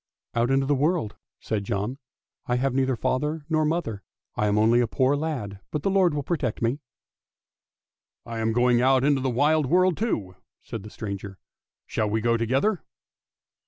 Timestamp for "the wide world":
0.65-1.15, 9.21-9.97